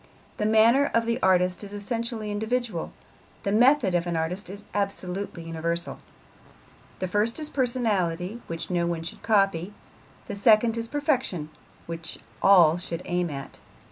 The 0.37 0.47
manner 0.47 0.89
of 0.95 1.07
an 1.07 1.19
artist 1.21 1.63
is 1.63 1.73
essentially 1.73 2.31
individual, 2.31 2.91
the 3.43 3.51
method 3.51 3.93
of 3.93 4.07
an 4.07 4.17
artist 4.17 4.49
is 4.49 4.65
absolutely 4.73 5.43
universal. 5.43 5.99
The 6.97 7.07
first 7.07 7.39
is 7.39 7.51
personality, 7.51 8.41
which 8.47 8.71
no 8.71 8.87
one 8.87 9.03
should 9.03 9.21
copy; 9.21 9.75
the 10.27 10.35
second 10.35 10.75
is 10.75 10.87
perfection, 10.87 11.51
which 11.85 12.17
all 12.41 12.79
should 12.79 13.03
aim 13.05 13.29
at. 13.29 13.59